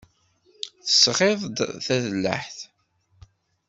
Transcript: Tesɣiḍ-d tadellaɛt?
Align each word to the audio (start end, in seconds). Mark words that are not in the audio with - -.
Tesɣiḍ-d 0.85 1.57
tadellaɛt? 1.85 2.57